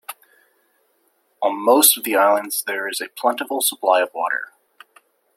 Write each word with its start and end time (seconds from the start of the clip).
On 1.43 1.55
most 1.63 1.95
of 1.95 2.03
the 2.03 2.15
islands 2.15 2.63
there 2.65 2.89
is 2.89 3.01
a 3.01 3.09
plentiful 3.09 3.61
supply 3.61 4.01
of 4.01 4.11
water. 4.15 4.47